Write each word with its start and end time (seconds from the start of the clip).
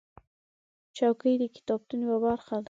چوکۍ 0.97 1.33
د 1.41 1.43
کتابتون 1.55 1.99
یوه 2.05 2.17
برخه 2.25 2.55
ده. 2.57 2.59